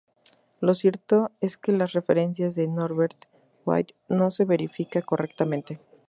[0.61, 3.25] Lo cierto es que las referencias de Norbert
[3.67, 5.79] Witte no se verificaron correctamente.